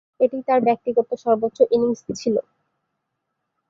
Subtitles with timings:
[0.19, 2.35] এটিই তার ব্যক্তিগত সর্বোচ্চ ইনিংস ছিল।